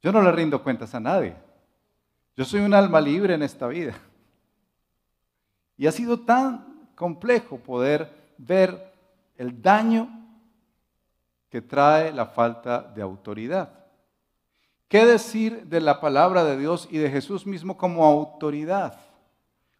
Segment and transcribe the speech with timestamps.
[0.02, 1.34] Yo no le rindo cuentas a nadie.
[2.36, 3.94] Yo soy un alma libre en esta vida.
[5.76, 8.89] Y ha sido tan complejo poder ver
[9.40, 10.06] el daño
[11.48, 13.72] que trae la falta de autoridad.
[14.86, 19.00] ¿Qué decir de la palabra de Dios y de Jesús mismo como autoridad?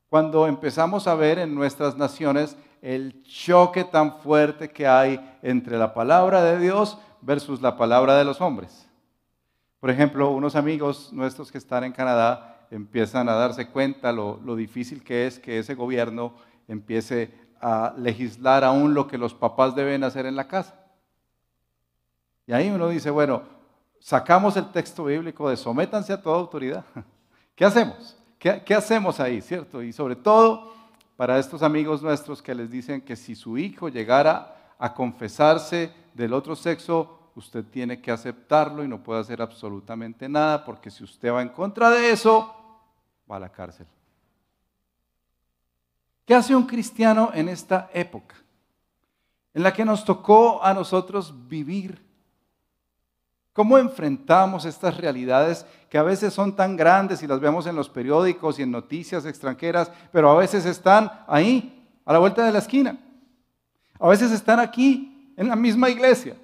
[0.08, 5.92] Cuando empezamos a ver en nuestras naciones el choque tan fuerte que hay entre la
[5.92, 8.88] palabra de Dios versus la palabra de los hombres.
[9.78, 14.56] Por ejemplo, unos amigos nuestros que están en Canadá empiezan a darse cuenta lo, lo
[14.56, 16.32] difícil que es que ese gobierno
[16.66, 20.74] empiece a legislar aún lo que los papás deben hacer en la casa.
[22.46, 23.42] Y ahí uno dice, bueno,
[24.00, 26.84] sacamos el texto bíblico de sométanse a toda autoridad.
[27.54, 28.16] ¿Qué hacemos?
[28.38, 29.82] ¿Qué, hacemos ahí, cierto?
[29.82, 30.72] Y sobre todo
[31.16, 36.32] para estos amigos nuestros que les dicen que si su hijo llegara a confesarse del
[36.32, 41.30] otro sexo, usted tiene que aceptarlo y no puede hacer absolutamente nada, porque si usted
[41.30, 42.54] va en contra de eso,
[43.30, 43.86] va a la cárcel.
[46.30, 48.36] ¿Qué hace un cristiano en esta época?
[49.52, 52.00] En la que nos tocó a nosotros vivir.
[53.52, 57.88] ¿Cómo enfrentamos estas realidades que a veces son tan grandes y las vemos en los
[57.88, 62.60] periódicos y en noticias extranjeras, pero a veces están ahí, a la vuelta de la
[62.60, 62.96] esquina?
[63.98, 66.36] A veces están aquí, en la misma iglesia.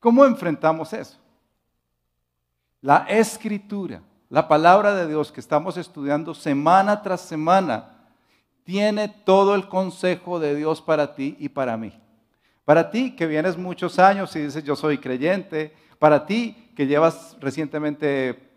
[0.00, 1.16] ¿Cómo enfrentamos eso?
[2.80, 7.95] La escritura, la palabra de Dios que estamos estudiando semana tras semana,
[8.66, 11.92] tiene todo el consejo de Dios para ti y para mí.
[12.64, 17.36] Para ti que vienes muchos años y dices yo soy creyente, para ti que llevas
[17.40, 18.50] recientemente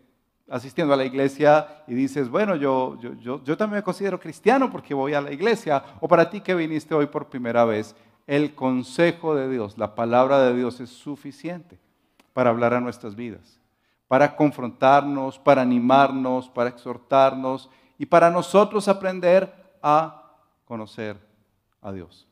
[0.50, 4.94] asistiendo a la iglesia y dices, bueno, yo, yo, yo, también me considero cristiano porque
[4.94, 7.94] voy a la iglesia, o para ti que viniste hoy por primera vez,
[8.26, 11.78] el consejo de Dios, la palabra de Dios es suficiente
[12.32, 13.60] para hablar a nuestras vidas,
[14.08, 21.16] para confrontarnos, para animarnos, para exhortarnos y para nosotros aprender a conocer
[21.80, 22.26] a Dios.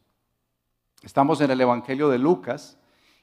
[1.02, 2.78] Estamos en el Evangelio de Lucas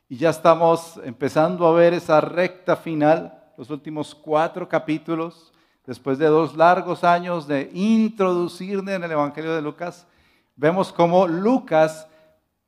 [0.07, 5.51] y ya estamos empezando a ver esa recta final, los últimos cuatro capítulos,
[5.85, 10.07] después de dos largos años de introducirme en el Evangelio de Lucas,
[10.55, 12.07] vemos cómo Lucas,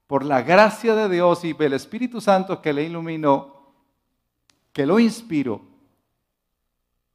[0.07, 3.73] por la gracia de Dios y el Espíritu Santo que le iluminó,
[4.71, 5.61] que lo inspiró,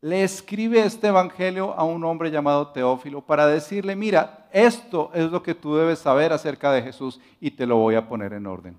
[0.02, 5.44] le escribe este Evangelio a un hombre llamado Teófilo para decirle, mira, esto es lo
[5.44, 8.76] que tú debes saber acerca de Jesús y te lo voy a poner en orden.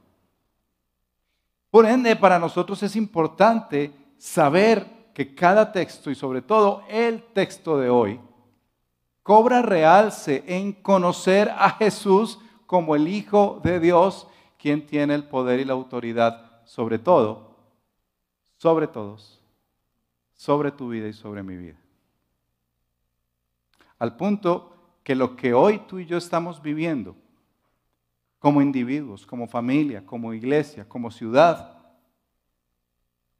[1.72, 7.80] Por ende, para nosotros es importante saber que cada texto y sobre todo el texto
[7.80, 8.20] de hoy
[9.24, 15.62] cobra realce en conocer a Jesús como el Hijo de Dios, quien tiene el poder
[15.62, 17.56] y la autoridad sobre todo,
[18.58, 19.43] sobre todos
[20.34, 21.78] sobre tu vida y sobre mi vida.
[24.00, 27.16] Al punto que lo que hoy tú y yo estamos viviendo,
[28.40, 31.78] como individuos, como familia, como iglesia, como ciudad,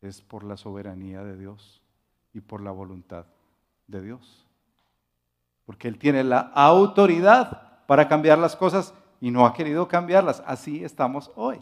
[0.02, 1.82] es por la soberanía de Dios
[2.34, 3.26] y por la voluntad
[3.88, 4.46] de Dios.
[5.66, 10.44] Porque Él tiene la autoridad para cambiar las cosas y no ha querido cambiarlas.
[10.46, 11.62] Así estamos hoy.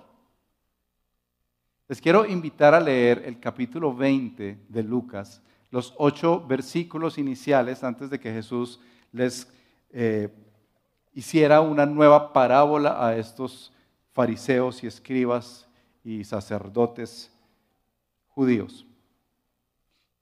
[1.91, 8.10] Les quiero invitar a leer el capítulo 20 de Lucas, los ocho versículos iniciales antes
[8.10, 8.80] de que Jesús
[9.12, 9.51] les
[9.89, 10.30] eh,
[11.12, 13.74] hiciera una nueva parábola a estos
[14.13, 15.68] fariseos y escribas
[16.01, 17.30] y sacerdotes
[18.30, 18.86] judíos.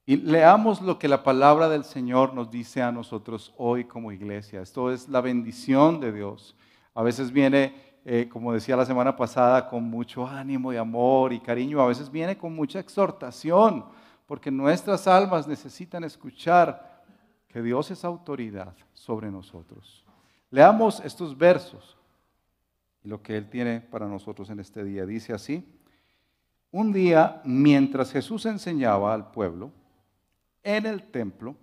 [0.08, 4.64] Y leamos lo que la palabra del Señor nos dice a nosotros hoy como iglesia.
[4.64, 6.56] Esto es la bendición de Dios.
[6.96, 11.40] A veces viene eh, como decía la semana pasada, con mucho ánimo y amor y
[11.40, 13.86] cariño, a veces viene con mucha exhortación,
[14.26, 17.04] porque nuestras almas necesitan escuchar
[17.48, 20.06] que Dios es autoridad sobre nosotros.
[20.52, 21.98] Leamos estos versos
[23.04, 25.06] y lo que Él tiene para nosotros en este día.
[25.06, 25.68] Dice así,
[26.72, 29.72] Un día, mientras Jesús enseñaba al pueblo
[30.64, 31.56] en el templo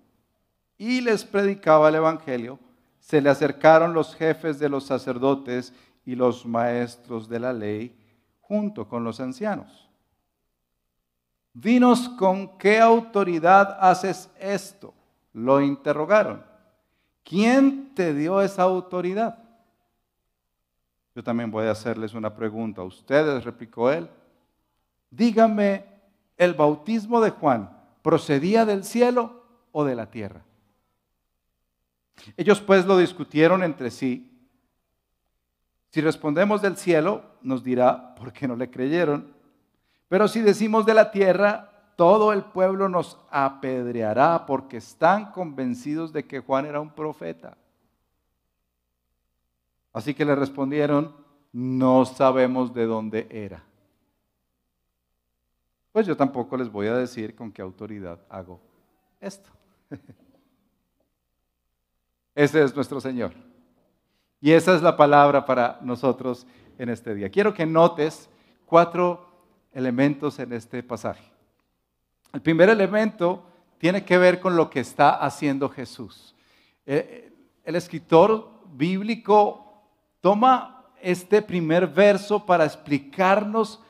[0.76, 2.58] y les predicaba el Evangelio,
[2.98, 5.72] se le acercaron los jefes de los sacerdotes
[6.06, 7.94] y los maestros de la ley
[8.40, 9.90] junto con los ancianos.
[11.52, 14.94] Dinos con qué autoridad haces esto.
[15.32, 16.44] Lo interrogaron.
[17.24, 19.38] ¿Quién te dio esa autoridad?
[21.14, 24.08] Yo también voy a hacerles una pregunta a ustedes, replicó él.
[25.10, 25.84] Dígame,
[26.36, 27.70] ¿el bautismo de Juan
[28.02, 29.42] procedía del cielo
[29.72, 30.44] o de la tierra?
[32.36, 34.35] Ellos pues lo discutieron entre sí.
[35.96, 39.32] Si respondemos del cielo, nos dirá, ¿por qué no le creyeron?
[40.10, 46.26] Pero si decimos de la tierra, todo el pueblo nos apedreará porque están convencidos de
[46.26, 47.56] que Juan era un profeta.
[49.94, 51.16] Así que le respondieron,
[51.50, 53.64] no sabemos de dónde era
[55.92, 58.60] pues yo tampoco les voy a decir con qué autoridad hago
[59.18, 59.48] esto.
[62.34, 63.45] Ese es nuestro Señor.
[64.40, 66.46] Y esa es la palabra para nosotros
[66.78, 67.30] en este día.
[67.30, 68.28] Quiero que notes
[68.64, 69.26] cuatro
[69.72, 71.24] elementos en este pasaje.
[72.32, 73.44] El primer elemento
[73.78, 76.34] tiene que ver con lo que está haciendo Jesús.
[76.84, 77.32] Eh,
[77.64, 79.82] el escritor bíblico
[80.20, 83.80] toma este primer verso para explicarnos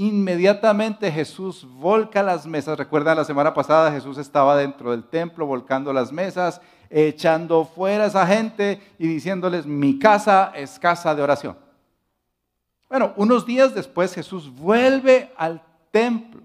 [0.00, 2.78] Inmediatamente Jesús volca las mesas.
[2.78, 8.06] Recuerdan la semana pasada Jesús estaba dentro del templo volcando las mesas, echando fuera a
[8.08, 11.56] esa gente y diciéndoles, mi casa es casa de oración.
[12.88, 16.42] Bueno, unos días después Jesús vuelve al templo.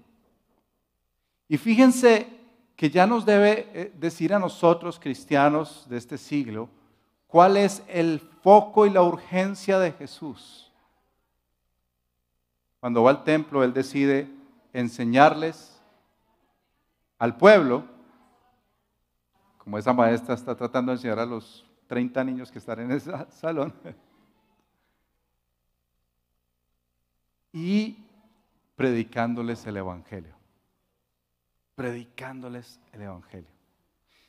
[1.48, 2.28] Y fíjense
[2.76, 6.68] que ya nos debe eh, decir a nosotros cristianos de este siglo
[7.26, 10.70] cuál es el foco y la urgencia de Jesús.
[12.78, 14.28] Cuando va al templo, él decide
[14.72, 15.80] enseñarles
[17.18, 17.84] al pueblo,
[19.66, 23.10] como esa maestra está tratando de enseñar a los 30 niños que están en ese
[23.30, 23.74] salón,
[27.52, 27.98] y
[28.76, 30.36] predicándoles el Evangelio.
[31.74, 33.50] Predicándoles el Evangelio.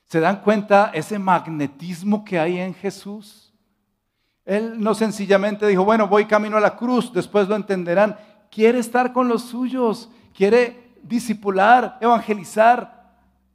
[0.06, 3.54] ¿Se dan cuenta ese magnetismo que hay en Jesús?
[4.44, 8.18] Él no sencillamente dijo, bueno, voy camino a la cruz, después lo entenderán
[8.50, 12.97] quiere estar con los suyos, quiere disipular, evangelizar,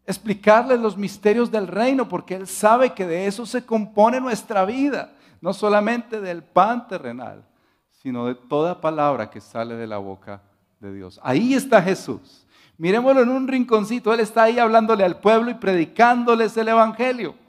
[0.06, 5.12] explicarles los misterios del reino, porque Él sabe que de eso se compone nuestra vida,
[5.40, 7.44] no solamente del pan terrenal,
[7.90, 10.43] sino de toda palabra que sale de la boca
[10.81, 11.20] de Dios.
[11.22, 12.46] Ahí está Jesús.
[12.78, 17.41] Miremoslo en un rinconcito, Él está ahí hablándole al pueblo y predicándoles el Evangelio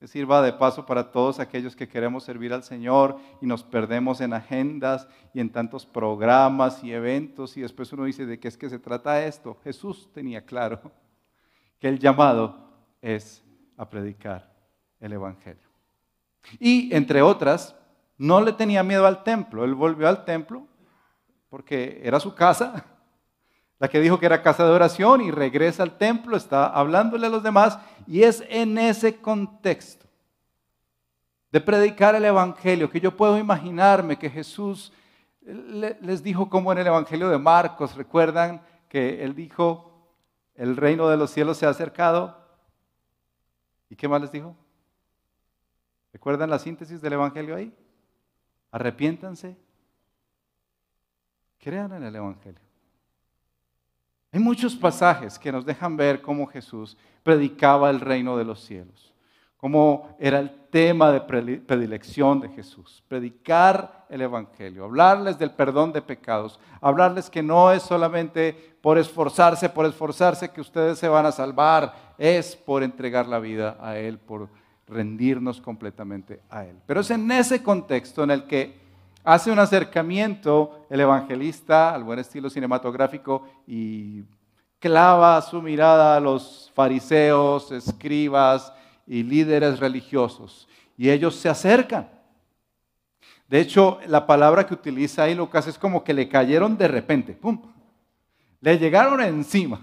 [0.00, 4.22] que sirva de paso para todos aquellos que queremos servir al Señor y nos perdemos
[4.22, 8.56] en agendas y en tantos programas y eventos y después uno dice de qué es
[8.56, 9.58] que se trata esto.
[9.62, 10.80] Jesús tenía claro
[11.78, 12.56] que el llamado
[13.02, 13.44] es
[13.76, 14.50] a predicar
[15.00, 15.68] el Evangelio.
[16.58, 17.76] Y entre otras,
[18.16, 19.64] no le tenía miedo al templo.
[19.64, 20.66] Él volvió al templo
[21.50, 22.86] porque era su casa,
[23.80, 27.30] la que dijo que era casa de oración y regresa al templo, está hablándole a
[27.30, 30.06] los demás y es en ese contexto
[31.50, 34.92] de predicar el Evangelio que yo puedo imaginarme que Jesús
[35.42, 39.90] les dijo como en el Evangelio de Marcos, recuerdan que él dijo,
[40.54, 42.38] el reino de los cielos se ha acercado.
[43.88, 44.54] ¿Y qué más les dijo?
[46.12, 47.74] ¿Recuerdan la síntesis del Evangelio ahí?
[48.70, 49.56] Arrepiéntanse,
[51.58, 52.69] crean en el Evangelio.
[54.40, 59.12] Muchos pasajes que nos dejan ver cómo Jesús predicaba el reino de los cielos,
[59.58, 66.00] cómo era el tema de predilección de Jesús, predicar el Evangelio, hablarles del perdón de
[66.00, 71.32] pecados, hablarles que no es solamente por esforzarse, por esforzarse que ustedes se van a
[71.32, 74.48] salvar, es por entregar la vida a Él, por
[74.86, 76.76] rendirnos completamente a Él.
[76.86, 78.89] Pero es en ese contexto en el que
[79.24, 84.22] hace un acercamiento el evangelista al buen estilo cinematográfico y
[84.78, 88.72] clava su mirada a los fariseos, escribas
[89.06, 90.68] y líderes religiosos.
[90.96, 92.08] Y ellos se acercan.
[93.48, 97.32] De hecho, la palabra que utiliza ahí Lucas es como que le cayeron de repente.
[97.32, 97.60] ¡Pum!
[98.60, 99.80] Le llegaron encima.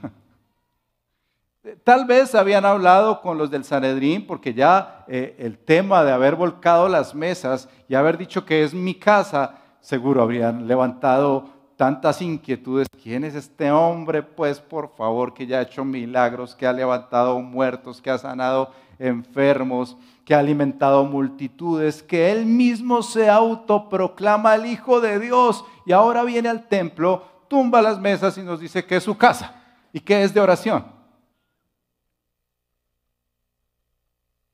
[1.83, 6.35] Tal vez habían hablado con los del Sanedrín porque ya eh, el tema de haber
[6.35, 11.45] volcado las mesas y haber dicho que es mi casa, seguro habrían levantado
[11.75, 12.87] tantas inquietudes.
[13.01, 14.23] ¿Quién es este hombre?
[14.23, 18.71] Pues por favor, que ya ha hecho milagros, que ha levantado muertos, que ha sanado
[18.97, 25.91] enfermos, que ha alimentado multitudes, que él mismo se autoproclama el Hijo de Dios y
[25.91, 29.55] ahora viene al templo, tumba las mesas y nos dice que es su casa
[29.91, 30.96] y que es de oración.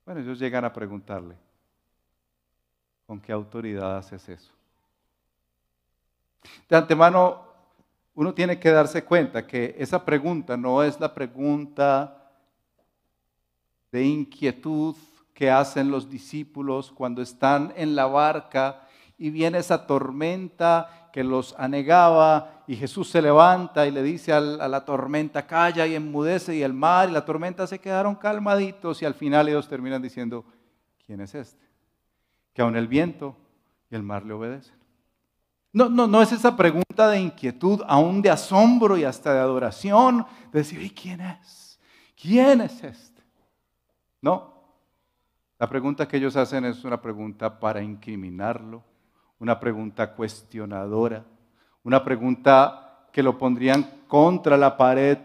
[0.05, 1.35] Bueno, ellos llegan a preguntarle,
[3.05, 4.51] ¿con qué autoridad haces eso?
[6.67, 7.47] De antemano,
[8.13, 12.31] uno tiene que darse cuenta que esa pregunta no es la pregunta
[13.91, 14.95] de inquietud
[15.33, 18.82] que hacen los discípulos cuando están en la barca
[19.23, 24.41] y viene esa tormenta que los anegaba y Jesús se levanta y le dice a
[24.41, 29.05] la tormenta, calla y enmudece y el mar y la tormenta se quedaron calmaditos y
[29.05, 30.43] al final ellos terminan diciendo,
[31.05, 31.65] ¿quién es este?
[32.51, 33.37] Que aún el viento
[33.89, 34.75] y el mar le obedecen.
[35.71, 40.25] No, no, no es esa pregunta de inquietud, aún de asombro y hasta de adoración,
[40.51, 41.79] de decir, ¿y quién es?
[42.21, 43.23] ¿Quién es este?
[44.21, 44.53] No,
[45.57, 48.83] la pregunta que ellos hacen es una pregunta para incriminarlo,
[49.43, 51.25] una pregunta cuestionadora,
[51.83, 55.17] una pregunta que lo pondrían contra la pared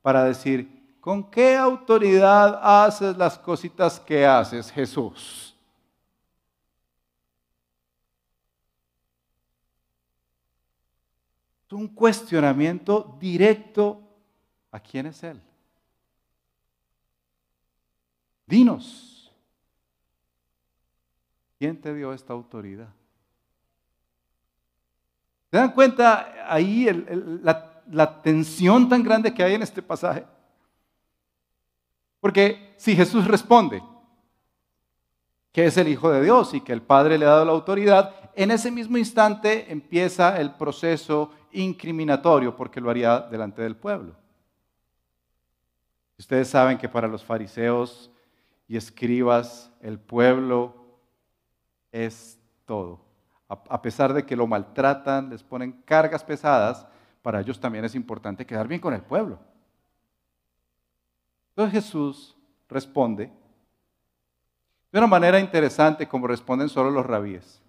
[0.00, 5.54] para decir, ¿con qué autoridad haces las cositas que haces, Jesús?
[11.66, 14.00] Es un cuestionamiento directo
[14.72, 15.38] a quién es Él.
[18.46, 19.08] Dinos,
[21.58, 22.88] ¿Quién te dio esta autoridad?
[25.50, 26.88] ¿Se dan cuenta ahí
[27.42, 30.24] la, tensión tan grande que hay en este pasaje?
[32.20, 33.82] Porque si Jesús responde
[35.52, 38.14] que es el Hijo de Dios y que el Padre le ha dado la autoridad,
[38.34, 44.14] en ese mismo instante empieza el proceso incriminatorio porque lo haría delante del pueblo.
[46.18, 48.10] Ustedes saben que para los fariseos
[48.66, 50.74] y escribas el pueblo
[51.90, 53.07] es todo.
[53.48, 56.86] A pesar de que lo maltratan, les ponen cargas pesadas,
[57.22, 59.38] para ellos también es importante quedar bien con el pueblo.
[61.50, 62.36] Entonces Jesús
[62.68, 63.32] responde
[64.92, 67.62] de una manera interesante como responden solo los rabíes,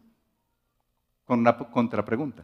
[1.26, 2.44] con una contrapregunta.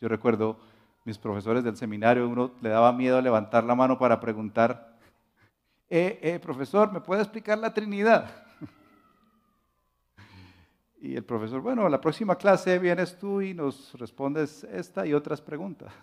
[0.00, 0.58] Yo recuerdo
[1.04, 4.96] mis profesores del seminario, uno le daba miedo levantar la mano para preguntar,
[5.88, 8.30] eh, eh, profesor, ¿me puede explicar la Trinidad?
[11.00, 15.40] Y el profesor, bueno, la próxima clase vienes tú y nos respondes esta y otras
[15.40, 15.92] preguntas.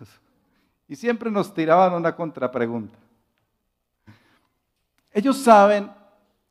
[0.90, 2.98] Y siempre nos tiraban una contrapregunta.
[5.12, 5.90] Ellos saben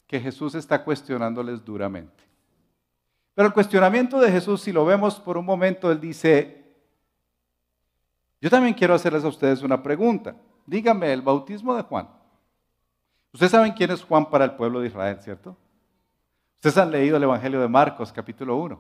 [0.06, 2.24] que Jesús está cuestionándoles duramente.
[3.34, 6.64] Pero el cuestionamiento de Jesús, si lo vemos por un momento, él dice,
[8.40, 10.36] yo también quiero hacerles a ustedes una pregunta.
[10.68, 12.08] Díganme, el bautismo de Juan.
[13.34, 15.58] Ustedes saben quién es Juan para el pueblo de Israel, ¿cierto?
[16.68, 18.78] Ustedes han leído el Evangelio de Marcos, capítulo 1.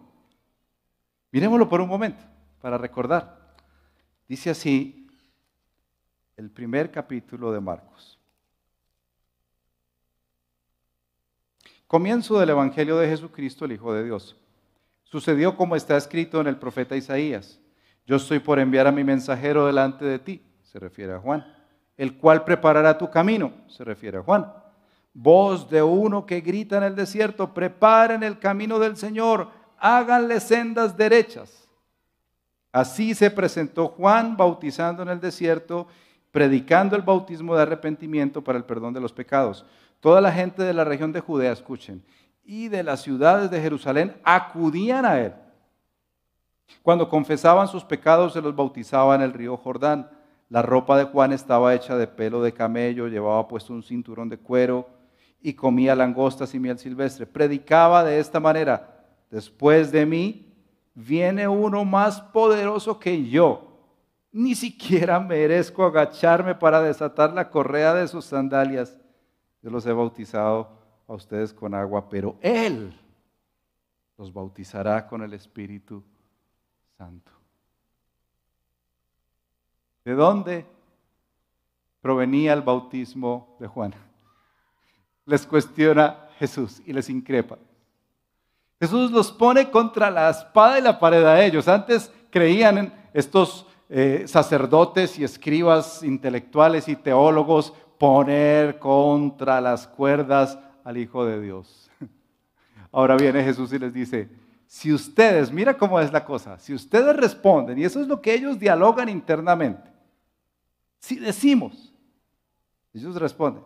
[1.31, 2.21] Miremoslo por un momento,
[2.59, 3.55] para recordar.
[4.27, 5.07] Dice así
[6.35, 8.19] el primer capítulo de Marcos.
[11.87, 14.35] Comienzo del Evangelio de Jesucristo, el Hijo de Dios.
[15.05, 17.57] Sucedió como está escrito en el profeta Isaías.
[18.05, 21.47] Yo estoy por enviar a mi mensajero delante de ti, se refiere a Juan,
[21.95, 24.66] el cual preparará tu camino, se refiere a Juan
[25.13, 29.49] voz de uno que grita en el desierto, preparen el camino del Señor,
[29.79, 31.67] háganle sendas derechas.
[32.71, 35.87] Así se presentó Juan bautizando en el desierto,
[36.31, 39.65] predicando el bautismo de arrepentimiento para el perdón de los pecados.
[39.99, 42.03] Toda la gente de la región de Judea, escuchen,
[42.43, 45.33] y de las ciudades de Jerusalén acudían a él.
[46.83, 50.11] Cuando confesaban sus pecados, se los bautizaba en el río Jordán.
[50.49, 54.37] La ropa de Juan estaba hecha de pelo de camello, llevaba puesto un cinturón de
[54.37, 54.96] cuero
[55.47, 57.25] y comía langostas y miel silvestre.
[57.25, 60.53] Predicaba de esta manera, después de mí
[60.93, 63.79] viene uno más poderoso que yo.
[64.33, 68.99] Ni siquiera merezco agacharme para desatar la correa de sus sandalias.
[69.61, 70.67] Yo los he bautizado
[71.07, 72.93] a ustedes con agua, pero Él
[74.17, 76.03] los bautizará con el Espíritu
[76.97, 77.31] Santo.
[80.03, 80.65] ¿De dónde
[82.01, 83.93] provenía el bautismo de Juan?
[85.27, 87.57] Les cuestiona Jesús y les increpa.
[88.79, 91.67] Jesús los pone contra la espada y la pared a ellos.
[91.67, 100.57] Antes creían en estos eh, sacerdotes y escribas intelectuales y teólogos poner contra las cuerdas
[100.83, 101.89] al Hijo de Dios.
[102.91, 104.29] Ahora viene Jesús y les dice,
[104.67, 108.33] si ustedes, mira cómo es la cosa, si ustedes responden, y eso es lo que
[108.33, 109.89] ellos dialogan internamente,
[110.99, 111.93] si decimos,
[112.93, 113.63] ellos responden,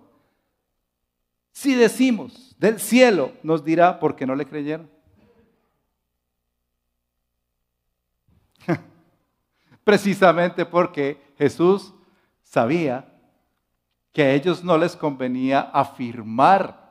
[1.51, 4.89] Si decimos del cielo, nos dirá por qué no le creyeron.
[9.83, 11.93] Precisamente porque Jesús
[12.43, 13.07] sabía
[14.11, 16.81] que a ellos no les convenía afirmar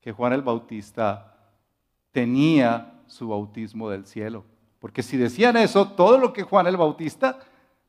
[0.00, 1.34] que Juan el Bautista
[2.12, 4.44] tenía su bautismo del cielo.
[4.78, 7.38] Porque si decían eso, todo lo que Juan el Bautista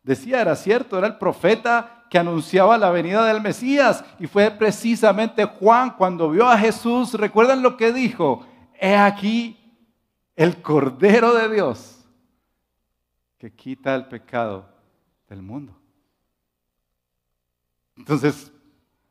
[0.02, 4.04] decía era cierto, era el profeta que anunciaba la venida del Mesías.
[4.20, 8.46] Y fue precisamente Juan cuando vio a Jesús, recuerdan lo que dijo,
[8.80, 9.58] he aquí
[10.36, 12.06] el Cordero de Dios
[13.38, 14.68] que quita el pecado
[15.30, 15.76] del mundo.
[17.98, 18.52] Entonces,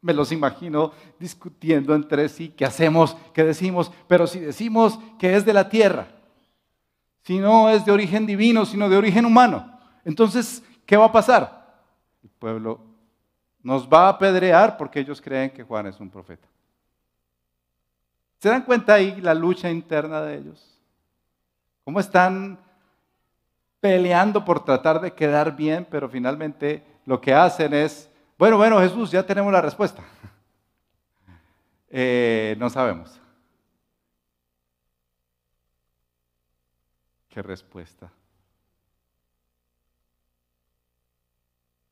[0.01, 3.17] me los imagino discutiendo entre sí, ¿qué hacemos?
[3.33, 3.91] ¿Qué decimos?
[4.07, 6.09] Pero si decimos que es de la tierra,
[7.23, 11.64] si no es de origen divino, sino de origen humano, entonces, ¿qué va a pasar?
[12.25, 12.81] El pueblo
[13.63, 16.49] nos va a apedrear porque ellos creen que Juan es un profeta.
[18.41, 20.81] ¿Se dan cuenta ahí la lucha interna de ellos?
[21.85, 22.59] ¿Cómo están
[23.81, 29.11] peleando por tratar de quedar bien, pero finalmente lo que hacen es bueno, bueno, Jesús,
[29.11, 30.03] ya tenemos la respuesta.
[31.97, 33.21] Eh, no sabemos.
[37.29, 38.11] ¿Qué respuesta?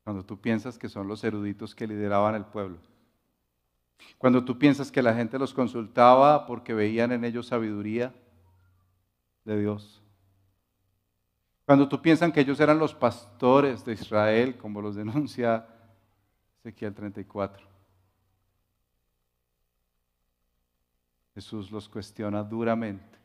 [0.04, 2.78] Cuando tú piensas que son los eruditos que lideraban el pueblo.
[4.18, 8.12] Cuando tú piensas que la gente los consultaba porque veían en ellos sabiduría
[9.44, 10.02] de Dios.
[11.64, 15.66] Cuando tú piensas que ellos eran los pastores de Israel, como los denuncia
[16.58, 17.66] Ezequiel 34.
[21.34, 23.18] Jesús los cuestiona duramente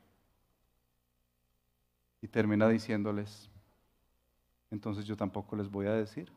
[2.21, 3.49] y termina diciéndoles,
[4.71, 6.31] entonces yo tampoco les voy a decir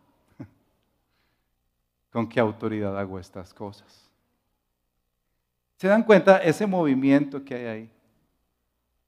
[2.11, 4.11] con qué autoridad hago estas cosas.
[5.77, 7.91] ¿Se dan cuenta ese movimiento que hay ahí?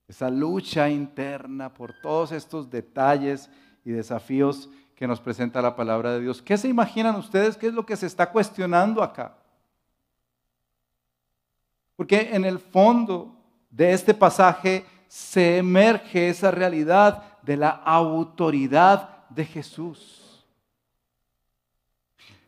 [0.09, 3.51] Esa lucha interna por todos estos detalles
[3.85, 6.41] y desafíos que nos presenta la palabra de Dios.
[6.41, 7.57] ¿Qué se imaginan ustedes?
[7.57, 9.35] ¿Qué es lo que se está cuestionando acá?
[11.97, 13.37] Porque en el fondo
[13.71, 20.22] de este pasaje se emerge esa realidad de la autoridad de Jesús.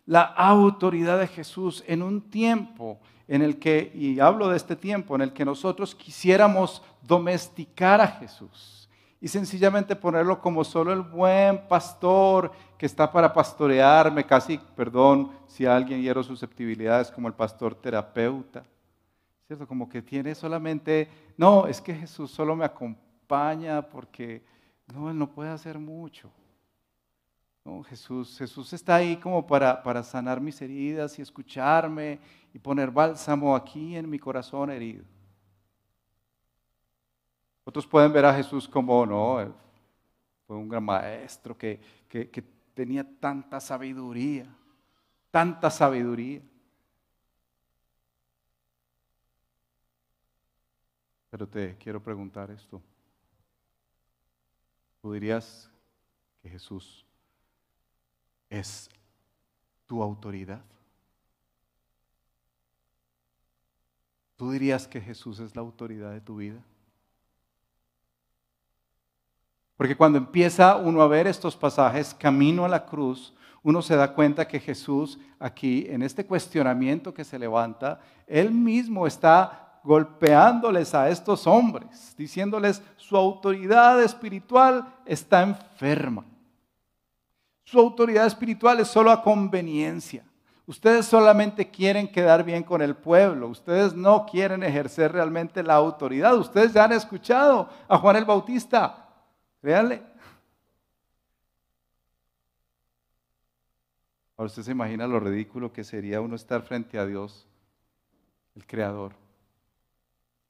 [0.06, 5.14] La autoridad de Jesús en un tiempo en el que, y hablo de este tiempo,
[5.14, 8.88] en el que nosotros quisiéramos domesticar a Jesús
[9.24, 15.64] y sencillamente ponerlo como solo el buen pastor que está para pastorearme, casi, perdón si
[15.64, 18.64] alguien hiero susceptibilidades, como el pastor terapeuta,
[19.46, 19.66] ¿cierto?
[19.66, 24.44] Como que tiene solamente, no, es que Jesús solo me acompaña porque
[24.92, 26.30] no, Él no puede hacer mucho.
[27.64, 32.20] No, Jesús, Jesús está ahí como para, para sanar mis heridas y escucharme
[32.52, 35.04] y poner bálsamo aquí en mi corazón herido.
[37.64, 39.54] Otros pueden ver a Jesús como, no,
[40.46, 41.80] fue un gran maestro que,
[42.74, 44.46] tenía tanta sabiduría,
[45.30, 46.42] tanta sabiduría.
[51.30, 52.82] Pero te quiero preguntar esto.
[55.00, 55.70] ¿Tú dirías
[56.42, 57.06] que Jesús
[58.58, 58.90] es
[59.86, 60.62] tu autoridad?
[64.36, 66.60] ¿Tú dirías que Jesús es la autoridad de tu vida?
[69.76, 74.12] Porque cuando empieza uno a ver estos pasajes camino a la cruz, uno se da
[74.12, 81.08] cuenta que Jesús aquí, en este cuestionamiento que se levanta, él mismo está golpeándoles a
[81.08, 86.24] estos hombres, diciéndoles su autoridad espiritual está enferma.
[87.64, 90.24] Su autoridad espiritual es solo a conveniencia.
[90.66, 96.36] Ustedes solamente quieren quedar bien con el pueblo, ustedes no quieren ejercer realmente la autoridad.
[96.38, 99.08] Ustedes ya han escuchado a Juan el Bautista,
[99.60, 100.02] Véanle.
[104.36, 107.46] Ahora usted se imagina lo ridículo que sería uno estar frente a Dios,
[108.54, 109.12] el Creador,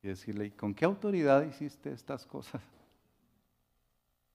[0.02, 2.62] y decirle, ¿con qué autoridad hiciste estas cosas?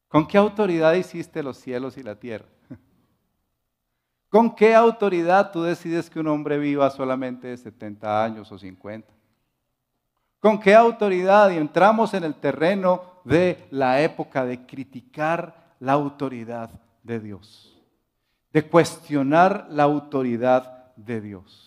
[0.08, 2.48] ¿Con qué autoridad hiciste los cielos y la tierra?
[4.30, 9.12] ¿Con qué autoridad tú decides que un hombre viva solamente 70 años o 50?
[10.40, 11.50] ¿Con qué autoridad?
[11.50, 16.70] Y entramos en el terreno de la época de criticar la autoridad
[17.04, 17.76] de Dios,
[18.54, 21.66] de cuestionar la autoridad de Dios.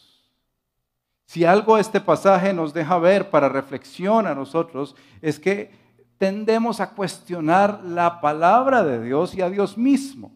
[1.26, 5.70] Si algo este pasaje nos deja ver para reflexión a nosotros, es que
[6.18, 10.30] tendemos a cuestionar la palabra de Dios y a Dios mismo.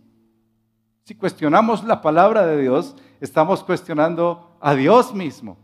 [1.07, 5.57] Si cuestionamos la palabra de Dios, estamos cuestionando a Dios mismo.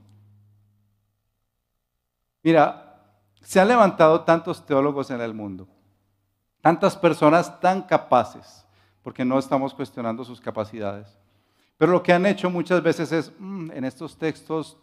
[2.44, 3.02] Mira,
[3.40, 5.66] se han levantado tantos teólogos en el mundo,
[6.60, 8.64] tantas personas tan capaces,
[9.02, 11.18] porque no estamos cuestionando sus capacidades.
[11.76, 14.76] Pero lo que han hecho muchas veces es, mm, en estos textos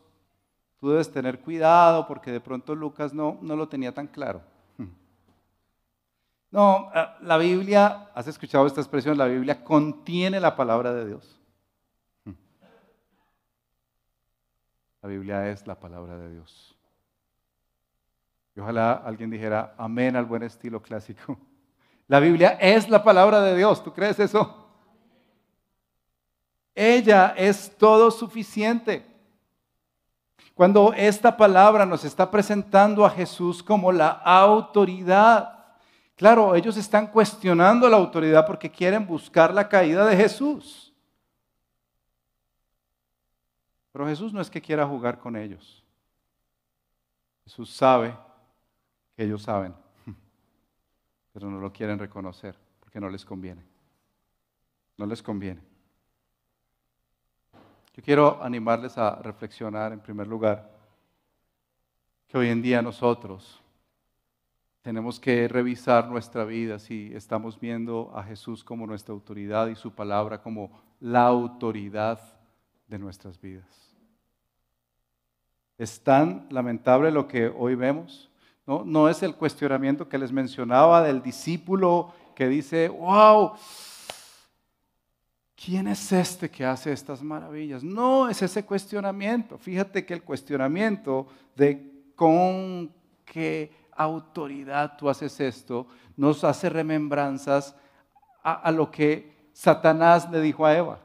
[0.77, 4.41] tú debes tener cuidado porque de pronto Lucas no, no lo tenía tan claro.
[6.51, 11.39] No, eh, la Biblia, has escuchado esta expresión, la Biblia contiene la palabra de Dios.
[15.01, 16.75] La Biblia es la palabra de Dios.
[18.55, 21.37] Y ojalá alguien dijera amén al buen estilo clásico.
[22.07, 23.83] La Biblia es la palabra de Dios.
[23.83, 24.67] ¿Tú crees eso?
[26.73, 29.05] Ella es todo suficiente.
[30.55, 35.58] Cuando esta palabra nos está presentando a Jesús como la autoridad,
[36.19, 40.93] Claro, ellos están cuestionando la autoridad porque quieren buscar la caída de Jesús.
[43.93, 45.81] Pero Jesús no es que quiera jugar con ellos.
[47.45, 48.13] Jesús sabe
[49.15, 49.73] que ellos saben,
[51.31, 53.63] pero no lo quieren reconocer porque no les conviene.
[54.97, 55.61] No les conviene.
[57.93, 60.69] Yo quiero animarles a reflexionar en primer lugar
[62.27, 63.61] que hoy en día nosotros
[64.81, 69.93] tenemos que revisar nuestra vida si estamos viendo a Jesús como nuestra autoridad y su
[69.93, 72.19] palabra como la autoridad
[72.87, 73.67] de nuestras vidas.
[75.77, 78.29] Es tan lamentable lo que hoy vemos.
[78.65, 83.53] No, no es el cuestionamiento que les mencionaba del discípulo que dice, wow,
[85.55, 87.83] ¿quién es este que hace estas maravillas?
[87.83, 89.57] No es ese cuestionamiento.
[89.57, 92.93] Fíjate que el cuestionamiento de con
[93.25, 95.85] qué autoridad tú haces esto,
[96.15, 97.75] nos hace remembranzas
[98.41, 100.99] a, lo que Satanás le dijo a Eva.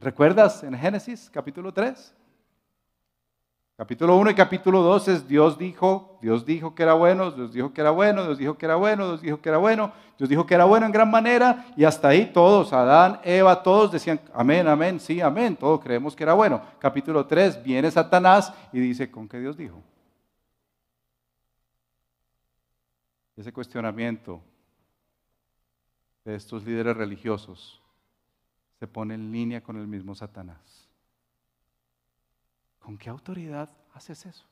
[0.00, 2.14] ¿Recuerdas en Génesis capítulo 3?
[3.76, 7.72] Capítulo 1 y capítulo 2 es Dios dijo, Dios dijo que era bueno, Dios dijo
[7.72, 10.46] que era bueno, Dios dijo que era bueno, Dios dijo que era bueno, Dios dijo
[10.46, 14.66] que era bueno en gran manera y hasta ahí todos, Adán, Eva, todos decían amén,
[14.66, 16.60] amén, sí, amén, todos creemos que era bueno.
[16.80, 19.80] Capítulo 3 viene Satanás y dice, ¿con qué Dios dijo?
[23.38, 24.42] Ese cuestionamiento
[26.24, 27.80] de estos líderes religiosos
[28.80, 30.88] se pone en línea con el mismo Satanás.
[32.80, 34.44] ¿Con qué autoridad haces eso?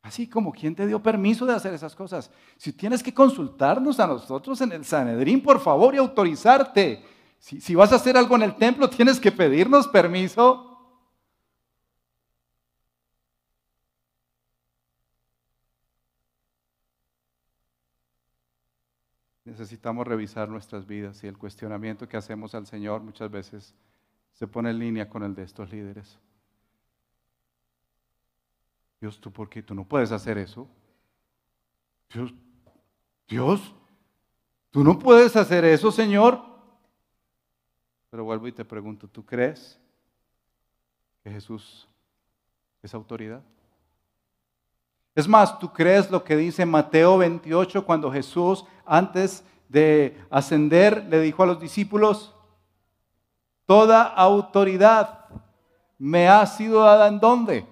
[0.00, 2.30] Así como quien te dio permiso de hacer esas cosas.
[2.56, 7.02] Si tienes que consultarnos a nosotros en el Sanedrín, por favor, y autorizarte.
[7.38, 10.73] Si, si vas a hacer algo en el templo, tienes que pedirnos permiso.
[19.58, 23.72] Necesitamos revisar nuestras vidas y el cuestionamiento que hacemos al Señor muchas veces
[24.32, 26.18] se pone en línea con el de estos líderes.
[29.00, 29.62] Dios, ¿tú por qué?
[29.62, 30.68] Tú no puedes hacer eso.
[32.12, 32.34] Dios,
[33.28, 33.74] Dios,
[34.72, 36.42] tú no puedes hacer eso, Señor.
[38.10, 39.80] Pero vuelvo y te pregunto, ¿tú crees
[41.22, 41.88] que Jesús
[42.82, 43.42] es autoridad?
[45.14, 51.20] Es más, ¿tú crees lo que dice Mateo 28 cuando Jesús antes de ascender le
[51.20, 52.34] dijo a los discípulos,
[53.66, 55.26] toda autoridad
[55.98, 57.66] me ha sido dada en dónde?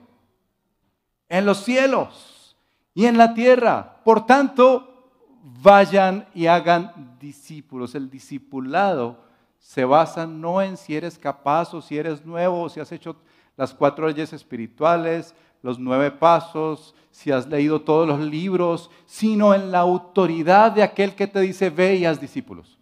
[1.28, 2.57] En los cielos
[2.94, 4.00] y en la tierra.
[4.05, 5.11] Por tanto,
[5.42, 7.94] vayan y hagan discípulos.
[7.94, 9.16] El discipulado
[9.59, 13.16] se basa no en si eres capaz o si eres nuevo o si has hecho
[13.57, 19.70] las cuatro leyes espirituales, los nueve pasos, si has leído todos los libros, sino en
[19.70, 22.79] la autoridad de aquel que te dice, ve y haz discípulos.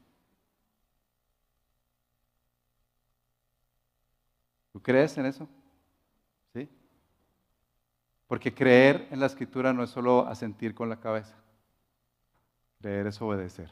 [4.72, 5.48] ¿Tú crees en eso?
[6.54, 6.68] ¿Sí?
[8.26, 11.34] Porque creer en la escritura no es solo asentir con la cabeza.
[12.80, 13.70] Creer es obedecer.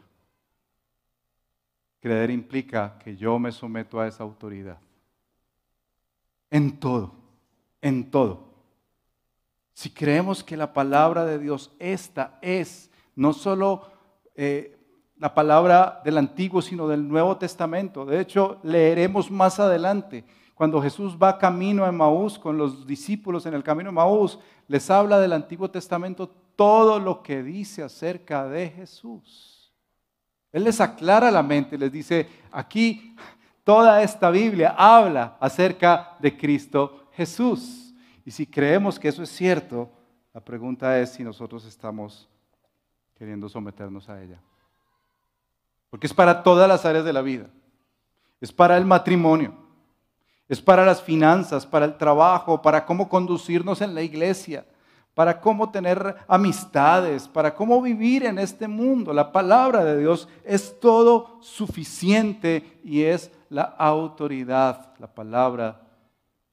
[2.01, 4.79] Creer implica que yo me someto a esa autoridad.
[6.51, 7.13] En todo,
[7.81, 8.48] en todo.
[9.79, 13.89] Si creemos que la palabra de Dios, esta es no solo
[14.35, 14.77] eh,
[15.19, 18.05] la palabra del Antiguo, sino del Nuevo Testamento.
[18.05, 20.25] De hecho, leeremos más adelante,
[20.57, 24.91] cuando Jesús va camino a Maús con los discípulos en el camino a Maús, les
[24.91, 29.73] habla del Antiguo Testamento todo lo que dice acerca de Jesús.
[30.51, 33.15] Él les aclara la mente, les dice, aquí
[33.63, 37.88] toda esta Biblia habla acerca de Cristo Jesús.
[38.29, 39.89] Y si creemos que eso es cierto,
[40.35, 42.29] la pregunta es si nosotros estamos
[43.15, 44.39] queriendo someternos a ella.
[45.89, 47.47] Porque es para todas las áreas de la vida.
[48.39, 49.55] Es para el matrimonio.
[50.47, 54.67] Es para las finanzas, para el trabajo, para cómo conducirnos en la iglesia,
[55.15, 59.15] para cómo tener amistades, para cómo vivir en este mundo.
[59.15, 65.81] La palabra de Dios es todo suficiente y es la autoridad, la palabra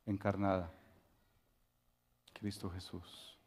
[0.06, 0.72] encarnada.
[2.39, 3.38] Cristo Jesús.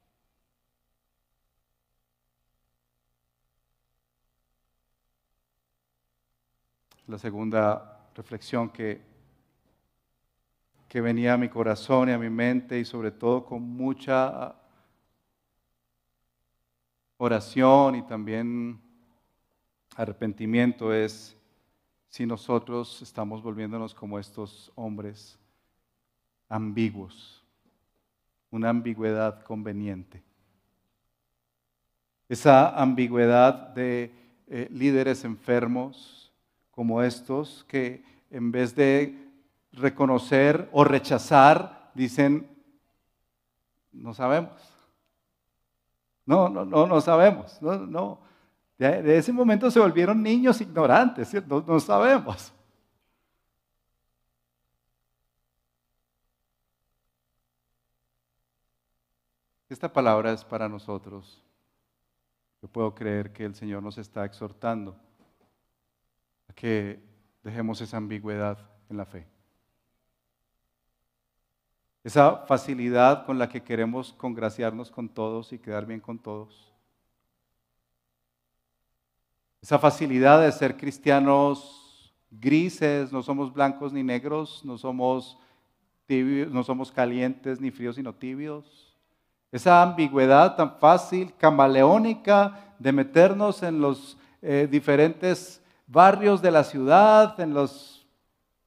[7.07, 9.01] La segunda reflexión que,
[10.88, 14.55] que venía a mi corazón y a mi mente y sobre todo con mucha
[17.16, 18.81] oración y también
[19.96, 21.37] arrepentimiento es
[22.09, 25.38] si nosotros estamos volviéndonos como estos hombres
[26.48, 27.38] ambiguos,
[28.50, 30.22] una ambigüedad conveniente.
[32.28, 34.12] Esa ambigüedad de
[34.48, 36.32] eh, líderes enfermos
[36.70, 39.28] como estos que en vez de
[39.72, 42.48] reconocer o rechazar, dicen,
[43.92, 44.52] no sabemos.
[46.26, 47.61] No, no, no, no sabemos.
[47.62, 48.20] No, no.
[48.76, 51.64] De, ese momento se volvieron niños ignorantes, ¿cierto?
[51.66, 52.52] no sabemos.
[59.68, 61.42] Esta palabra es para nosotros.
[62.62, 64.96] Yo puedo creer que el Señor nos está exhortando
[66.48, 67.00] a que
[67.42, 69.26] dejemos esa ambigüedad en la fe.
[72.02, 76.72] Esa facilidad con la que queremos congraciarnos con todos y quedar bien con todos.
[79.61, 85.38] Esa facilidad de ser cristianos grises, no somos blancos ni negros, no somos
[86.07, 88.88] tibios, no somos calientes ni fríos sino tibios
[89.50, 97.38] esa ambigüedad tan fácil, camaleónica, de meternos en los eh, diferentes barrios de la ciudad,
[97.40, 98.06] en las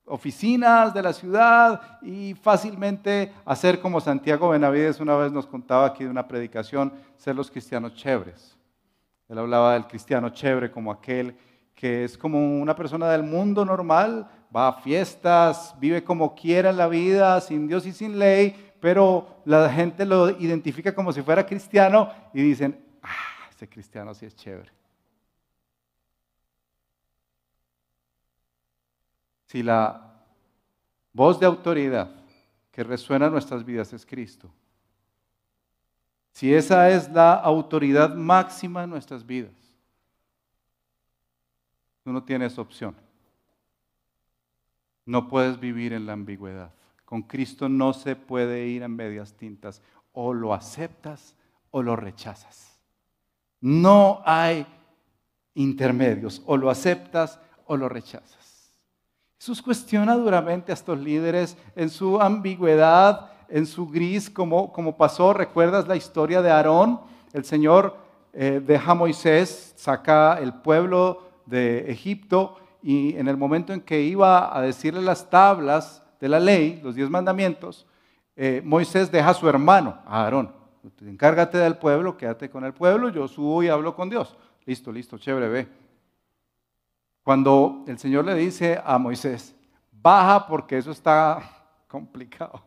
[0.06, 6.04] oficinas de la ciudad y fácilmente hacer como Santiago Benavides una vez nos contaba aquí
[6.04, 8.58] de una predicación, ser los cristianos chéveres.
[9.30, 11.38] Él hablaba del cristiano chévere como aquel
[11.74, 16.78] que es como una persona del mundo normal, va a fiestas, vive como quiera en
[16.78, 21.46] la vida, sin Dios y sin ley, pero la gente lo identifica como si fuera
[21.46, 24.72] cristiano y dicen, ah, ese cristiano sí es chévere.
[29.46, 30.26] Si la
[31.14, 32.10] voz de autoridad
[32.72, 34.52] que resuena en nuestras vidas es Cristo,
[36.32, 39.54] si esa es la autoridad máxima en nuestras vidas,
[42.04, 42.96] tú no tienes opción.
[45.06, 46.72] No puedes vivir en la ambigüedad.
[47.12, 49.82] Con Cristo no se puede ir en medias tintas.
[50.14, 51.36] O lo aceptas
[51.70, 52.80] o lo rechazas.
[53.60, 54.66] No hay
[55.54, 56.42] intermedios.
[56.46, 58.74] O lo aceptas o lo rechazas.
[59.38, 65.34] Jesús cuestiona duramente a estos líderes en su ambigüedad, en su gris, como, como pasó.
[65.34, 67.02] ¿Recuerdas la historia de Aarón?
[67.34, 67.98] El Señor
[68.32, 74.00] eh, deja a Moisés, saca el pueblo de Egipto y en el momento en que
[74.02, 77.86] iba a decirle las tablas, de la ley, los diez mandamientos,
[78.36, 80.54] eh, Moisés deja a su hermano, a Aarón.
[81.02, 84.38] Encárgate del pueblo, quédate con el pueblo, yo subo y hablo con Dios.
[84.66, 85.68] Listo, listo, chévere, ve.
[87.24, 89.56] Cuando el Señor le dice a Moisés,
[89.92, 91.42] baja porque eso está
[91.88, 92.62] complicado.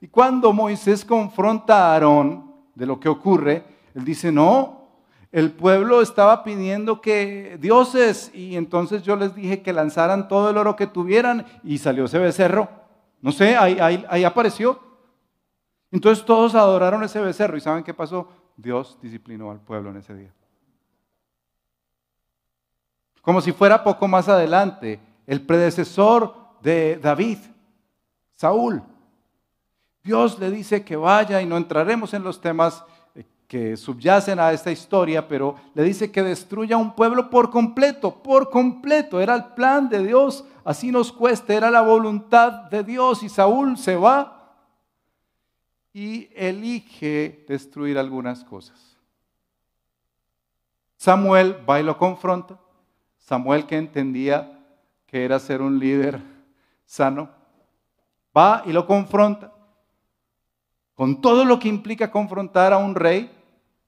[0.00, 4.81] Y cuando Moisés confronta a Aarón de lo que ocurre, él dice, no,
[5.32, 10.58] el pueblo estaba pidiendo que dioses y entonces yo les dije que lanzaran todo el
[10.58, 12.68] oro que tuvieran y salió ese becerro.
[13.22, 14.78] No sé, ahí, apareció.
[15.90, 18.28] Entonces todos adoraron ese becerro y ¿saben qué pasó?
[18.58, 20.34] Dios disciplinó al pueblo en ese día.
[23.22, 27.38] Como si fuera poco más adelante, el predecesor de David,
[28.34, 28.82] Saúl.
[30.02, 32.84] Dios le dice que vaya y no entraremos en los temas
[33.52, 38.48] que subyacen a esta historia, pero le dice que destruya un pueblo por completo, por
[38.48, 39.20] completo.
[39.20, 43.76] Era el plan de Dios, así nos cuesta, era la voluntad de Dios y Saúl
[43.76, 44.56] se va
[45.92, 48.96] y elige destruir algunas cosas.
[50.96, 52.58] Samuel va y lo confronta.
[53.18, 54.64] Samuel que entendía
[55.06, 56.22] que era ser un líder
[56.86, 57.28] sano,
[58.34, 59.52] va y lo confronta
[60.94, 63.40] con todo lo que implica confrontar a un rey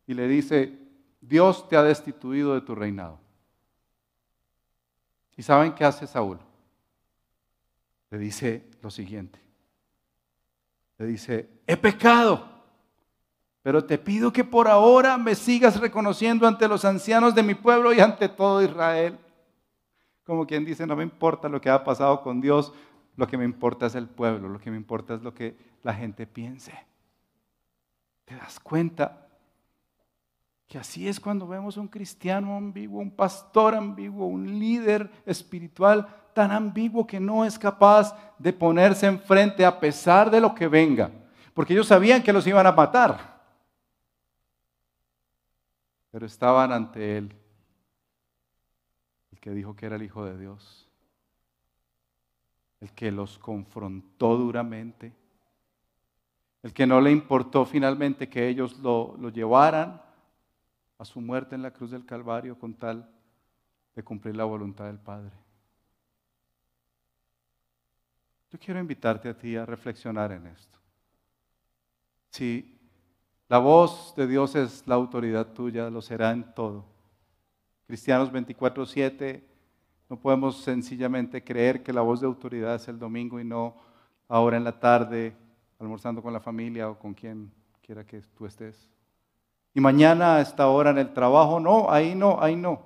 [0.06, 0.78] y le dice,
[1.20, 3.18] Dios te ha destituido de tu reinado.
[5.36, 6.38] ¿Y saben qué hace Saúl?
[8.10, 9.40] Le dice lo siguiente.
[10.98, 12.48] Le dice, he pecado,
[13.62, 17.92] pero te pido que por ahora me sigas reconociendo ante los ancianos de mi pueblo
[17.92, 19.18] y ante todo Israel.
[20.24, 22.72] Como quien dice, no me importa lo que ha pasado con Dios,
[23.16, 25.94] lo que me importa es el pueblo, lo que me importa es lo que la
[25.94, 26.74] gente piense.
[28.24, 29.23] ¿Te das cuenta?
[30.66, 36.50] Que así es cuando vemos un cristiano ambiguo, un pastor ambiguo, un líder espiritual tan
[36.50, 41.10] ambiguo que no es capaz de ponerse enfrente a pesar de lo que venga.
[41.52, 43.42] Porque ellos sabían que los iban a matar.
[46.10, 47.34] Pero estaban ante él,
[49.32, 50.88] el que dijo que era el Hijo de Dios,
[52.80, 55.12] el que los confrontó duramente
[56.64, 60.00] el que no le importó finalmente que ellos lo, llevaran
[60.98, 63.08] a su muerte en la cruz del Calvario con tal
[63.94, 65.32] de cumplir la voluntad del Padre.
[68.50, 70.78] Yo quiero invitarte a ti a reflexionar en esto.
[72.30, 72.78] Si
[73.48, 76.84] la voz de Dios es la autoridad tuya, lo será en todo.
[77.86, 79.42] Cristianos 24:7,
[80.08, 83.76] no podemos sencillamente creer que la voz de autoridad es el domingo y no
[84.28, 85.36] ahora en la tarde
[85.78, 87.52] almorzando con la familia o con quien
[87.82, 88.93] quiera que tú estés.
[89.74, 92.80] Y mañana a esta hora en el trabajo, no, ahí no, ahí no.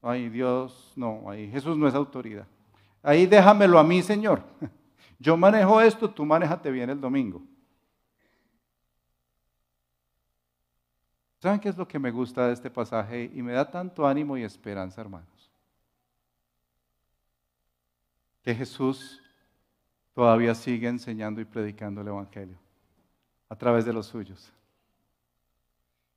[0.00, 2.46] Ay, Dios, no, ahí Jesús no es autoridad.
[3.02, 4.42] Ahí déjamelo a mí, Señor.
[5.18, 7.42] Yo manejo esto, tú manéjate bien el domingo.
[11.40, 14.36] ¿Saben qué es lo que me gusta de este pasaje y me da tanto ánimo
[14.36, 15.50] y esperanza, hermanos?
[18.42, 19.22] Que Jesús
[20.14, 22.58] todavía sigue enseñando y predicando el Evangelio
[23.48, 24.52] a través de los suyos.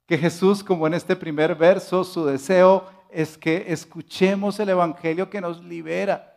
[0.05, 5.39] Que Jesús, como en este primer verso, su deseo es que escuchemos el Evangelio que
[5.39, 6.33] nos libera.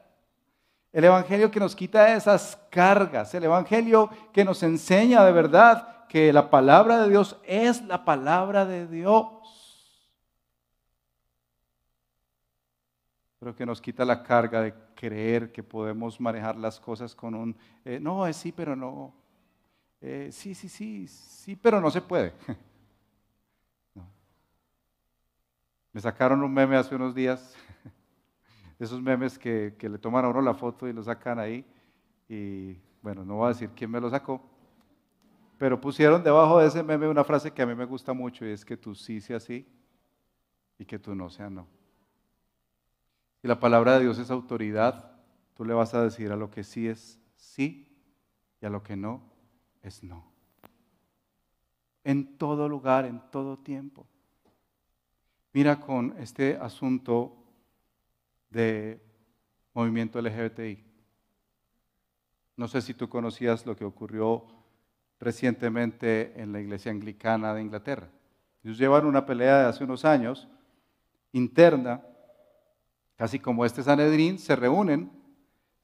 [0.93, 3.35] El Evangelio que nos quita esas cargas.
[3.35, 8.65] El Evangelio que nos enseña de verdad que la palabra de Dios es la palabra
[8.65, 9.27] de Dios.
[13.39, 17.57] Pero que nos quita la carga de creer que podemos manejar las cosas con un,
[17.85, 19.15] eh, no, es sí, pero no.
[20.01, 22.33] Eh, sí, sí, sí, sí, pero no se puede.
[25.97, 27.57] Me sacaron un meme hace unos días,
[28.79, 31.65] esos memes que, que le toman a uno la foto y lo sacan ahí.
[32.29, 34.43] Y bueno, no voy a decir quién me lo sacó,
[35.57, 38.51] pero pusieron debajo de ese meme una frase que a mí me gusta mucho y
[38.51, 39.67] es que tú sí sea sí
[40.79, 41.67] y que tú no sea no.
[43.41, 45.13] Si la palabra de Dios es autoridad,
[45.55, 47.89] tú le vas a decir a lo que sí es sí
[48.61, 49.23] y a lo que no
[49.81, 50.31] es no.
[52.05, 54.07] En todo lugar, en todo tiempo.
[55.57, 57.35] Mira con este asunto
[58.51, 59.01] de
[59.73, 60.85] movimiento LGBTI.
[62.59, 64.45] No sé si tú conocías lo que ocurrió
[65.19, 68.11] recientemente en la iglesia anglicana de Inglaterra.
[68.63, 70.47] Ellos llevan una pelea de hace unos años
[71.33, 72.05] interna
[73.17, 75.11] Casi como este Sanedrín, se reúnen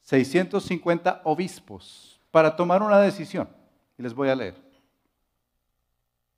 [0.03, 3.49] 650 obispos para tomar una decisión.
[3.97, 4.55] Y les voy a leer.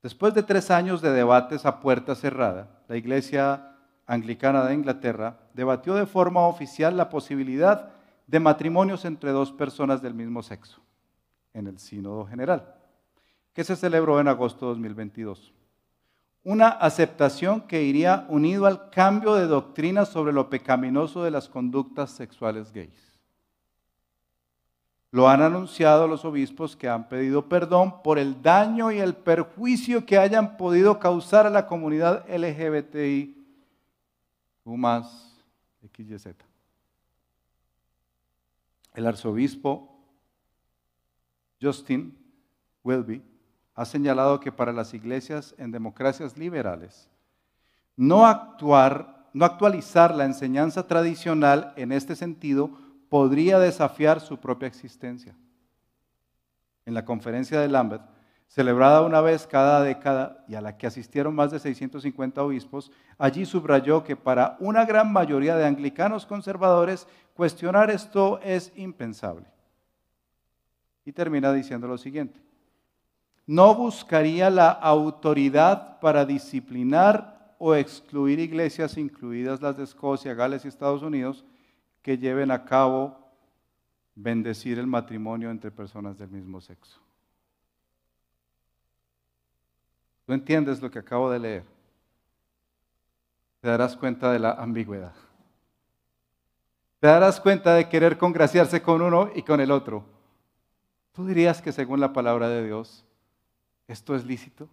[0.01, 3.71] Después de tres años de debates a puerta cerrada, la Iglesia
[4.07, 7.91] Anglicana de Inglaterra debatió de forma oficial la posibilidad
[8.27, 10.81] de matrimonios entre dos personas del mismo sexo
[11.53, 12.75] en el Sínodo General,
[13.53, 15.53] que se celebró en agosto de 2022
[16.45, 22.11] una aceptación que iría unido al cambio de doctrina sobre lo pecaminoso de las conductas
[22.11, 23.04] sexuales gays.
[25.15, 30.05] Lo han anunciado los obispos que han pedido perdón por el daño y el perjuicio
[30.05, 33.33] que hayan podido causar a la comunidad LGBTI
[34.65, 36.27] XYZ.
[38.93, 39.97] El arzobispo
[41.61, 42.13] Justin
[42.83, 43.23] Welby
[43.73, 47.09] ha señalado que para las iglesias en democracias liberales,
[47.95, 55.35] no actuar, no actualizar la enseñanza tradicional en este sentido podría desafiar su propia existencia.
[56.85, 58.03] En la conferencia de Lambert,
[58.47, 63.45] celebrada una vez cada década y a la que asistieron más de 650 obispos, allí
[63.45, 69.47] subrayó que para una gran mayoría de anglicanos conservadores cuestionar esto es impensable.
[71.05, 72.45] Y termina diciendo lo siguiente
[73.47, 80.67] no buscaría la autoridad para disciplinar o excluir iglesias, incluidas las de Escocia, Gales y
[80.67, 81.45] Estados Unidos,
[82.05, 83.17] que lleven a cabo
[84.13, 87.01] bendecir el matrimonio entre personas del mismo sexo.
[90.27, 91.63] ¿Tú entiendes lo que acabo de leer?
[93.59, 95.15] Te darás cuenta de la ambigüedad.
[96.99, 100.05] Te darás cuenta de querer congraciarse con uno y con el otro.
[101.11, 103.03] Tú dirías que según la palabra de Dios,
[103.87, 104.67] ¿Esto es lícito?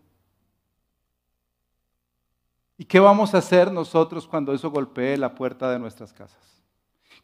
[2.77, 6.62] ¿Y qué vamos a hacer nosotros cuando eso golpee la puerta de nuestras casas?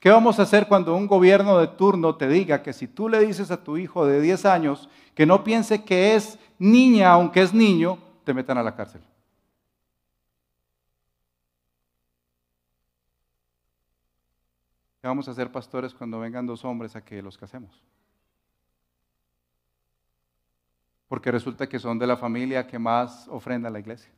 [0.01, 3.19] ¿Qué vamos a hacer cuando un gobierno de turno te diga que si tú le
[3.19, 7.53] dices a tu hijo de 10 años que no piense que es niña aunque es
[7.53, 9.03] niño, te metan a la cárcel?
[15.01, 17.83] ¿Qué vamos a hacer, pastores, cuando vengan dos hombres a que los casemos?
[21.09, 24.11] Porque resulta que son de la familia que más ofrenda a la iglesia.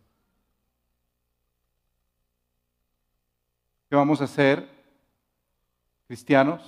[3.88, 4.79] ¿Qué vamos a hacer
[6.10, 6.60] cristianos,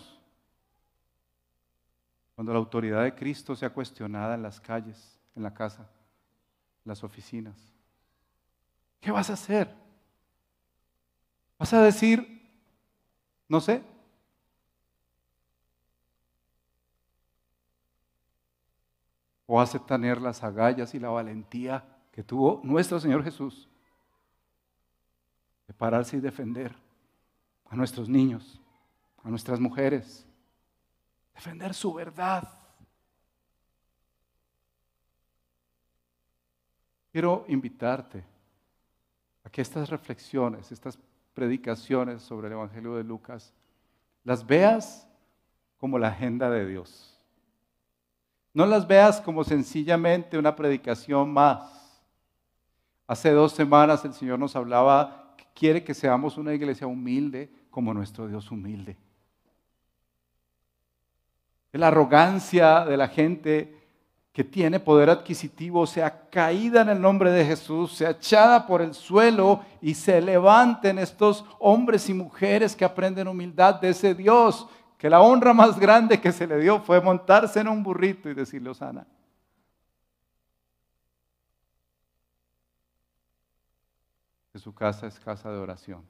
[2.37, 7.03] cuando la autoridad de Cristo sea cuestionada en las calles, en la casa, en las
[7.03, 7.57] oficinas,
[9.01, 9.75] ¿qué vas a hacer?
[11.59, 12.49] ¿Vas a decir,
[13.49, 13.83] no sé?
[19.47, 23.69] ¿O vas a tener las agallas y la valentía que tuvo nuestro Señor Jesús
[25.67, 26.73] de pararse y defender
[27.69, 28.62] a nuestros niños?
[29.23, 30.27] A nuestras mujeres,
[31.35, 32.49] defender su verdad.
[37.11, 38.25] Quiero invitarte
[39.45, 40.99] a que estas reflexiones, estas
[41.35, 43.53] predicaciones sobre el Evangelio de Lucas,
[44.25, 45.07] las veas
[45.79, 47.21] como la agenda de Dios.
[48.55, 52.03] No las veas como sencillamente una predicación más.
[53.07, 57.95] Hace dos semanas el Señor nos hablaba que quiere que seamos una iglesia humilde como
[57.95, 58.97] nuestro Dios humilde
[61.79, 63.83] la arrogancia de la gente
[64.33, 68.95] que tiene poder adquisitivo sea caída en el nombre de Jesús, sea echada por el
[68.95, 74.67] suelo y se levanten estos hombres y mujeres que aprenden humildad de ese Dios,
[74.97, 78.35] que la honra más grande que se le dio fue montarse en un burrito y
[78.35, 79.07] decirle, Osana.
[84.51, 86.03] Que su casa es casa de oración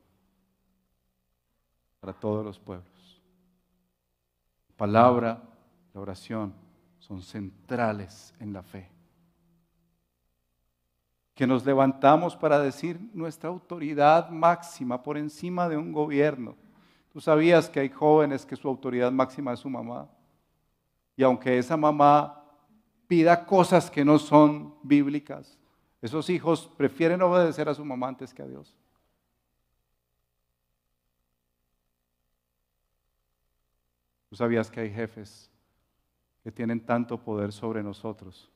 [2.01, 3.21] para todos los pueblos.
[4.77, 5.41] Palabra
[5.95, 6.55] la oración
[6.99, 8.91] son centrales en la fe.
[11.35, 16.57] Que nos levantamos para decir nuestra autoridad máxima por encima de un gobierno.
[17.13, 20.09] Tú sabías que hay jóvenes que su autoridad máxima es su mamá.
[21.17, 22.43] Y aunque esa mamá
[23.07, 25.59] pida cosas que no son bíblicas,
[26.01, 28.75] esos hijos prefieren obedecer a su mamá antes que a Dios.
[34.31, 35.52] Tú sabías que hay jefes
[36.43, 38.51] que tienen tanto poder sobre nosotros.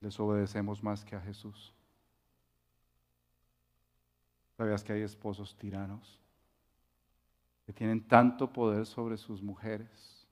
[0.00, 1.72] Les obedecemos más que a Jesús.
[4.56, 6.20] ¿Sabías que hay esposos tiranos
[7.64, 10.26] que tienen tanto poder sobre sus mujeres?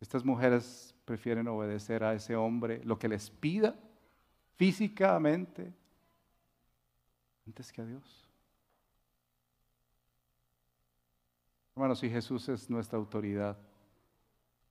[0.00, 3.74] Estas mujeres prefieren obedecer a ese hombre lo que les pida
[4.56, 5.72] físicamente
[7.46, 8.23] antes que a Dios.
[11.74, 13.56] Hermanos, si Jesús es nuestra autoridad,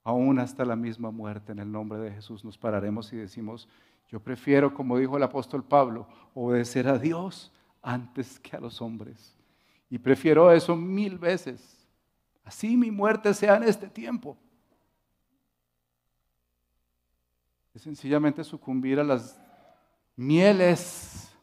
[0.03, 3.67] aún hasta la misma muerte en el nombre de Jesús nos pararemos y decimos,
[4.07, 7.51] yo prefiero, como dijo el apóstol Pablo, obedecer a Dios
[7.81, 9.35] antes que a los hombres.
[9.89, 11.85] Y prefiero eso mil veces.
[12.45, 14.37] Así mi muerte sea en este tiempo.
[17.73, 19.39] Es sencillamente sucumbir a las
[20.15, 21.35] mieles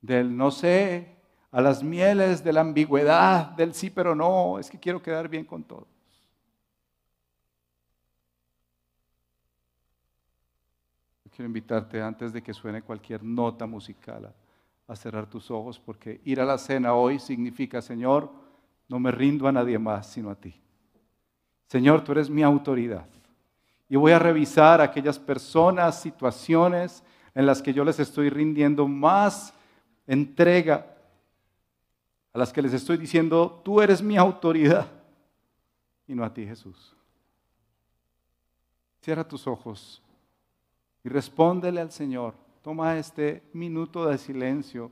[0.00, 1.16] del no sé,
[1.52, 5.44] a las mieles de la ambigüedad, del sí pero no, es que quiero quedar bien
[5.44, 5.86] con todos.
[11.30, 14.34] Quiero invitarte antes de que suene cualquier nota musical
[14.86, 18.30] a, cerrar tus ojos porque ir a la cena hoy significa, Señor,
[18.88, 20.54] no me rindo a nadie más sino a ti.
[21.68, 23.06] Señor, tú eres mi autoridad.
[23.88, 27.02] Y voy a revisar aquellas personas, situaciones
[27.34, 29.54] en las que yo les estoy rindiendo más
[30.06, 30.92] entrega
[32.32, 34.86] a las que les estoy diciendo, tú eres mi autoridad
[36.06, 36.96] y no a ti Jesús.
[39.00, 40.02] Cierra tus ojos
[41.04, 42.34] y respóndele al Señor.
[42.62, 44.90] Toma este minuto de silencio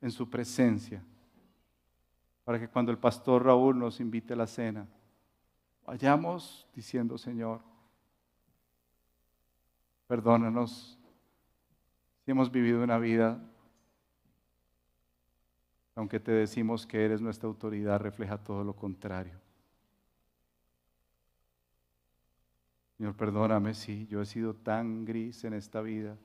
[0.00, 1.02] en su presencia
[2.44, 4.86] para que cuando el pastor Raúl nos invite a la cena,
[5.84, 7.60] vayamos diciendo, Señor,
[10.06, 10.98] perdónanos
[12.24, 13.40] si hemos vivido una vida
[15.94, 19.38] aunque te decimos que eres nuestra autoridad, refleja todo lo contrario.
[22.96, 26.16] Señor, perdóname si yo he sido tan gris en esta vida.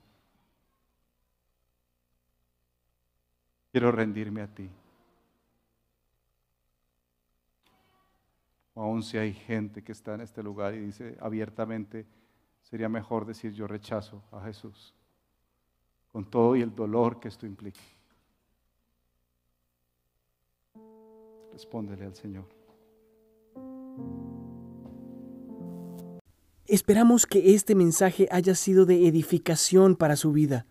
[3.71, 4.69] Quiero rendirme a ti.
[8.75, 12.05] Aún si hay gente que está en este lugar y dice abiertamente,
[12.61, 14.93] sería mejor decir yo rechazo a Jesús
[16.11, 17.81] con todo y el dolor que esto implica.
[21.55, 22.45] Respóndele al Señor.
[26.67, 30.65] Esperamos que este mensaje haya sido de edificación para su vida.